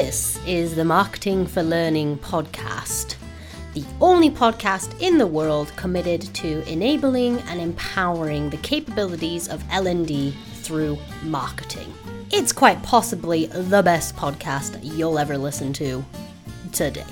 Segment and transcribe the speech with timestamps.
[0.00, 3.16] This is the Marketing for Learning podcast,
[3.74, 10.36] the only podcast in the world committed to enabling and empowering the capabilities of L&D
[10.62, 11.92] through marketing.
[12.30, 16.04] It's quite possibly the best podcast you'll ever listen to
[16.70, 17.02] today.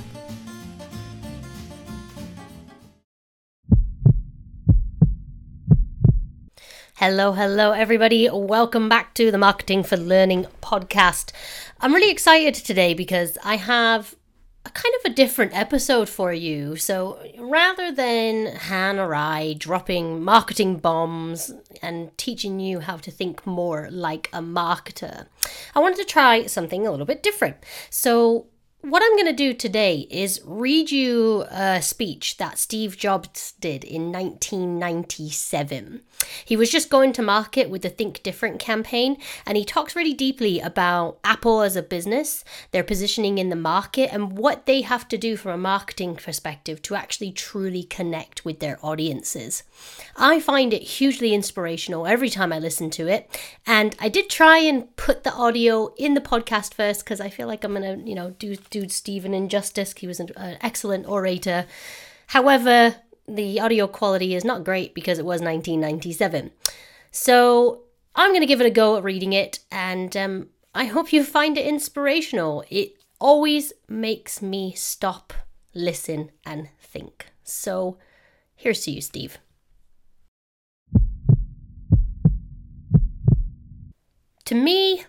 [6.99, 8.27] Hello, hello, everybody.
[8.33, 11.31] Welcome back to the Marketing for Learning podcast.
[11.79, 14.15] I'm really excited today because I have
[14.65, 16.75] a kind of a different episode for you.
[16.77, 23.47] So rather than Han or I dropping marketing bombs and teaching you how to think
[23.47, 25.27] more like a marketer,
[25.75, 27.59] I wanted to try something a little bit different.
[27.91, 28.47] So
[28.89, 33.83] what I'm going to do today is read you a speech that Steve Jobs did
[33.83, 36.03] in 1997.
[36.45, 40.15] He was just going to market with the Think Different campaign, and he talks really
[40.15, 45.09] deeply about Apple as a business, their positioning in the market, and what they have
[45.09, 49.65] to do from a marketing perspective to actually truly connect with their audiences.
[50.17, 54.59] I find it hugely inspirational every time I listen to it, and I did try
[54.59, 58.09] and put the audio in the podcast first because I feel like I'm going to,
[58.09, 59.95] you know, do do Steve an injustice.
[59.97, 61.67] He was an, an excellent orator.
[62.29, 62.97] However,
[63.29, 66.51] the audio quality is not great because it was 1997.
[67.11, 67.83] So
[68.15, 71.25] I'm going to give it a go at reading it, and um, I hope you
[71.25, 72.65] find it inspirational.
[72.71, 75.33] It always makes me stop,
[75.75, 77.27] listen, and think.
[77.43, 77.99] So
[78.55, 79.39] here's to you, Steve.
[84.47, 85.05] To me,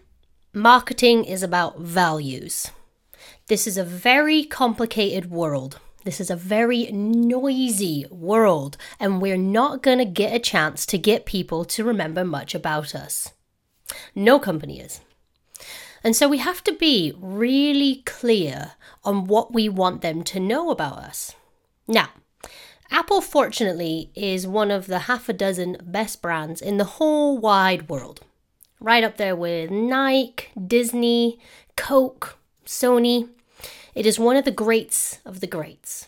[0.54, 2.72] marketing is about values.
[3.48, 5.80] This is a very complicated world.
[6.03, 10.98] This is a very noisy world, and we're not going to get a chance to
[10.98, 13.31] get people to remember much about us.
[14.14, 15.00] No company is.
[16.04, 18.73] And so we have to be really clear
[19.05, 21.33] on what we want them to know about us.
[21.88, 22.10] Now,
[22.92, 27.88] Apple, fortunately, is one of the half a dozen best brands in the whole wide
[27.88, 28.20] world.
[28.82, 31.39] Right up there with Nike, Disney,
[31.77, 33.30] Coke, Sony,
[33.98, 36.08] it is one of the greats of the greats,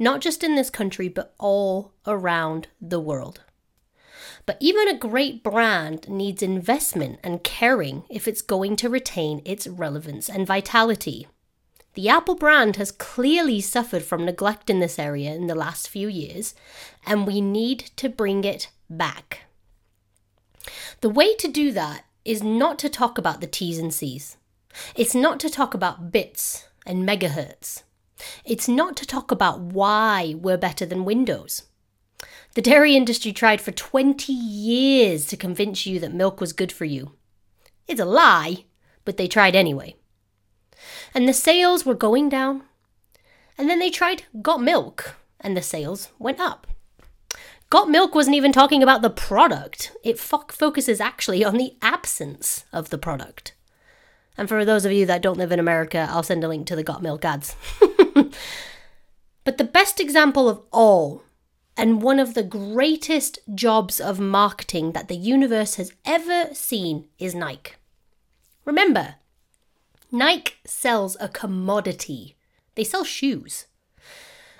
[0.00, 3.40] not just in this country, but all around the world.
[4.46, 9.68] But even a great brand needs investment and caring if it's going to retain its
[9.68, 11.28] relevance and vitality.
[11.92, 16.08] The Apple brand has clearly suffered from neglect in this area in the last few
[16.08, 16.52] years,
[17.06, 19.42] and we need to bring it back.
[21.00, 24.36] The way to do that is not to talk about the T's and C's.
[24.96, 27.82] It's not to talk about bits and megahertz.
[28.44, 31.64] It's not to talk about why we're better than Windows.
[32.54, 36.84] The dairy industry tried for 20 years to convince you that milk was good for
[36.84, 37.12] you.
[37.88, 38.64] It's a lie,
[39.04, 39.96] but they tried anyway.
[41.12, 42.62] And the sales were going down.
[43.58, 46.66] And then they tried Got Milk, and the sales went up.
[47.70, 52.64] Got Milk wasn't even talking about the product, it fo- focuses actually on the absence
[52.72, 53.54] of the product.
[54.36, 56.76] And for those of you that don't live in America, I'll send a link to
[56.76, 57.54] the Got Milk ads.
[59.44, 61.22] but the best example of all,
[61.76, 67.34] and one of the greatest jobs of marketing that the universe has ever seen, is
[67.34, 67.72] Nike.
[68.64, 69.16] Remember,
[70.10, 72.36] Nike sells a commodity,
[72.74, 73.66] they sell shoes.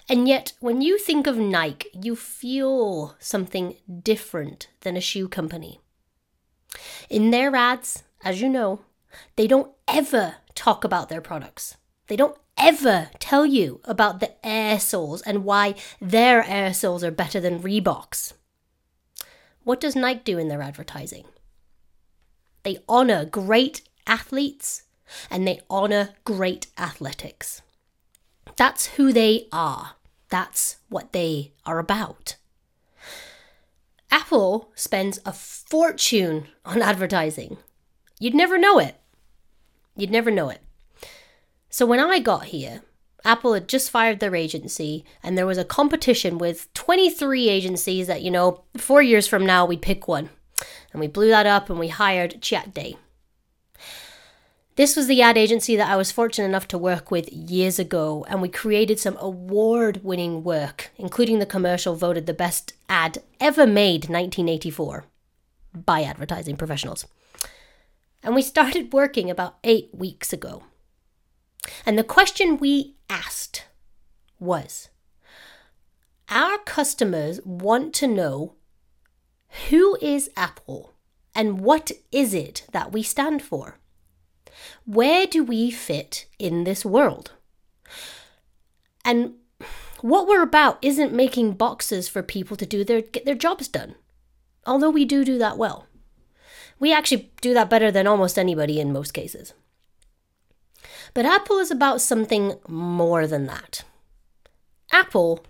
[0.08, 5.80] And yet, when you think of Nike, you feel something different than a shoe company.
[7.08, 8.80] In their ads, as you know,
[9.36, 11.76] they don't ever talk about their products.
[12.06, 17.10] They don't ever tell you about the air soles and why their air soles are
[17.10, 18.34] better than Reebok's.
[19.64, 21.24] What does Nike do in their advertising?
[22.62, 24.84] They honor great athletes
[25.30, 27.62] and they honor great athletics.
[28.56, 29.92] That's who they are.
[30.28, 32.36] That's what they are about.
[34.10, 37.56] Apple spends a fortune on advertising.
[38.18, 38.96] You'd never know it.
[39.96, 40.60] You'd never know it.
[41.70, 42.82] So when I got here,
[43.24, 48.22] Apple had just fired their agency, and there was a competition with 23 agencies that,
[48.22, 50.30] you know, four years from now, we'd pick one.
[50.92, 52.96] And we blew that up and we hired Chiat Day.
[54.76, 58.26] This was the ad agency that I was fortunate enough to work with years ago,
[58.28, 63.66] and we created some award winning work, including the commercial voted the best ad ever
[63.66, 65.04] made 1984
[65.72, 67.06] by advertising professionals
[68.24, 70.64] and we started working about eight weeks ago.
[71.86, 73.66] And the question we asked
[74.40, 74.88] was
[76.28, 78.54] Our customers want to know
[79.68, 80.94] who is Apple
[81.34, 83.78] and what is it that we stand for?
[84.86, 87.32] Where do we fit in this world?
[89.04, 89.34] And
[90.00, 93.96] what we're about isn't making boxes for people to do their get their jobs done.
[94.66, 95.86] Although we do do that well.
[96.78, 99.54] We actually do that better than almost anybody in most cases.
[101.12, 103.84] But Apple is about something more than that.
[104.90, 105.44] Apple,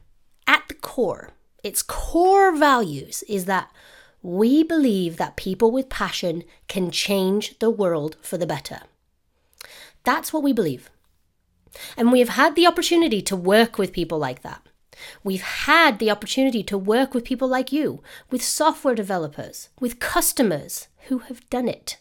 [0.46, 1.30] at the core,
[1.62, 3.70] its core values is that
[4.22, 8.80] we believe that people with passion can change the world for the better.
[10.04, 10.90] That's what we believe.
[11.96, 14.62] And we have had the opportunity to work with people like that.
[15.22, 20.88] We've had the opportunity to work with people like you, with software developers, with customers
[21.08, 21.98] who have done it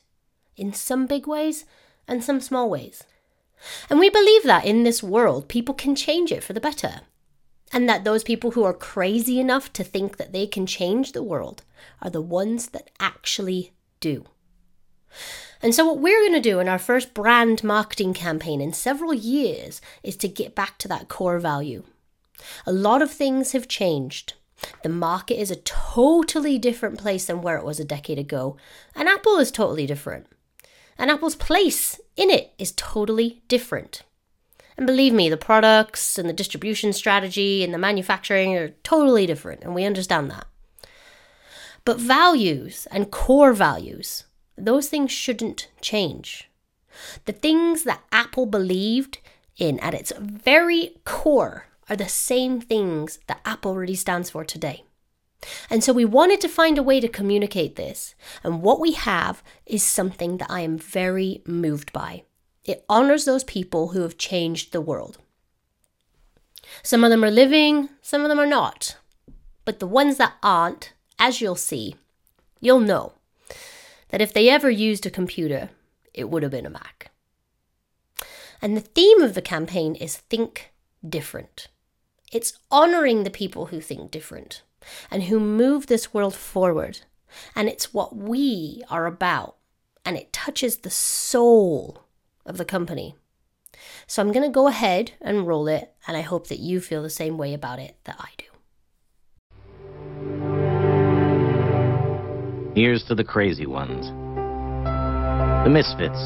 [0.55, 1.65] in some big ways
[2.07, 3.03] and some small ways.
[3.89, 7.01] And we believe that in this world, people can change it for the better
[7.73, 11.23] and that those people who are crazy enough to think that they can change the
[11.23, 11.63] world
[12.01, 14.25] are the ones that actually do.
[15.61, 19.13] And so, what we're going to do in our first brand marketing campaign in several
[19.13, 21.83] years is to get back to that core value.
[22.65, 24.33] A lot of things have changed.
[24.81, 28.57] The market is a totally different place than where it was a decade ago,
[28.95, 30.27] and Apple is totally different.
[30.97, 34.03] And Apple's place in it is totally different.
[34.77, 39.63] And believe me, the products and the distribution strategy and the manufacturing are totally different,
[39.63, 40.47] and we understand that.
[41.85, 44.23] But values and core values,
[44.57, 46.49] those things shouldn't change.
[47.25, 49.19] The things that Apple believed
[49.57, 54.83] in at its very core are the same things that Apple really stands for today.
[55.69, 58.15] And so we wanted to find a way to communicate this.
[58.43, 62.23] And what we have is something that I am very moved by.
[62.63, 65.17] It honors those people who have changed the world.
[66.81, 68.97] Some of them are living, some of them are not.
[69.65, 71.95] But the ones that aren't, as you'll see,
[72.59, 73.13] you'll know
[74.09, 75.69] that if they ever used a computer,
[76.13, 77.11] it would have been a Mac.
[78.61, 80.72] And the theme of the campaign is Think
[81.07, 81.67] Different.
[82.31, 84.61] It's honoring the people who think different
[85.11, 86.99] and who move this world forward.
[87.55, 89.57] And it's what we are about.
[90.05, 92.03] And it touches the soul
[92.45, 93.15] of the company.
[94.07, 97.01] So I'm going to go ahead and roll it, and I hope that you feel
[97.01, 98.45] the same way about it that I do.
[102.75, 104.07] Here's to the crazy ones
[105.63, 106.19] the misfits,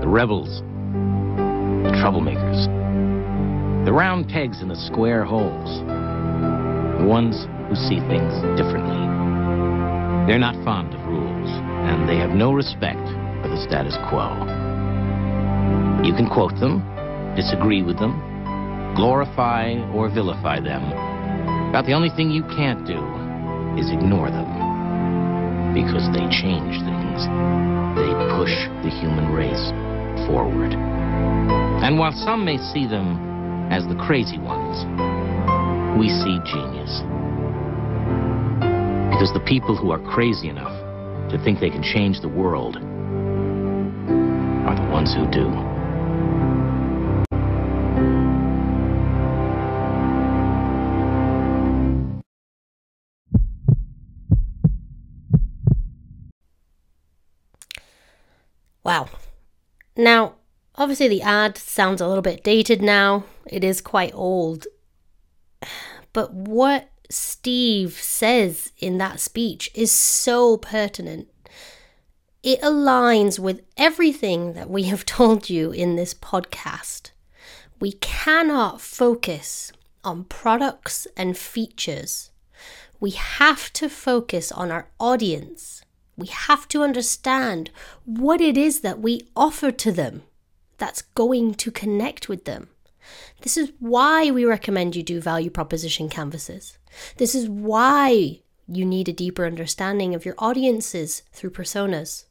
[0.00, 0.60] the rebels,
[1.82, 2.81] the troublemakers,
[3.84, 5.80] the round pegs in the square holes,
[7.00, 7.34] the ones
[7.66, 9.02] who see things differently.
[10.26, 11.50] They're not fond of rules,
[11.90, 13.02] and they have no respect
[13.42, 14.30] for the status quo.
[16.06, 16.78] You can quote them,
[17.34, 18.14] disagree with them,
[18.94, 20.86] glorify or vilify them.
[21.70, 23.02] About the only thing you can't do
[23.74, 24.46] is ignore them.
[25.74, 27.26] Because they change things.
[27.98, 28.54] They push
[28.86, 29.74] the human race
[30.30, 30.70] forward.
[31.82, 33.31] And while some may see them
[33.72, 34.84] as the crazy ones,
[35.98, 37.00] we see genius.
[39.10, 40.78] Because the people who are crazy enough
[41.30, 45.48] to think they can change the world are the ones who do.
[58.84, 59.08] Wow.
[59.96, 60.34] Now,
[60.76, 63.24] obviously, the ad sounds a little bit dated now.
[63.46, 64.66] It is quite old.
[66.12, 71.28] But what Steve says in that speech is so pertinent.
[72.42, 77.10] It aligns with everything that we have told you in this podcast.
[77.80, 79.72] We cannot focus
[80.04, 82.30] on products and features.
[83.00, 85.82] We have to focus on our audience
[86.16, 87.70] we have to understand
[88.04, 90.22] what it is that we offer to them
[90.82, 92.66] that's going to connect with them.
[93.42, 96.76] This is why we recommend you do value proposition canvases.
[97.18, 102.24] This is why you need a deeper understanding of your audiences through personas.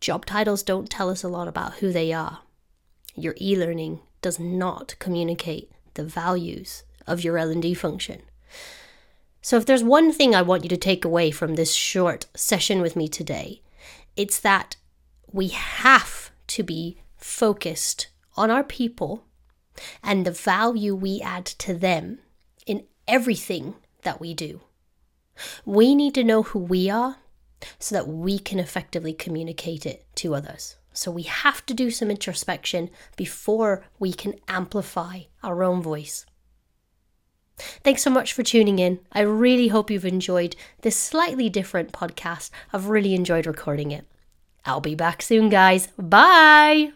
[0.00, 2.40] Job titles don't tell us a lot about who they are.
[3.14, 8.20] Your e-learning does not communicate the values of your L&D function.
[9.40, 12.82] So, if there's one thing I want you to take away from this short session
[12.82, 13.62] with me today,
[14.14, 14.76] it's that
[15.32, 19.24] we have to be focused on our people
[20.02, 22.18] and the value we add to them
[22.66, 24.60] in everything that we do.
[25.64, 27.16] We need to know who we are
[27.78, 30.76] so that we can effectively communicate it to others.
[30.92, 36.26] So we have to do some introspection before we can amplify our own voice.
[37.84, 39.00] Thanks so much for tuning in.
[39.12, 42.50] I really hope you've enjoyed this slightly different podcast.
[42.72, 44.06] I've really enjoyed recording it.
[44.64, 45.88] I'll be back soon, guys.
[45.98, 46.92] Bye.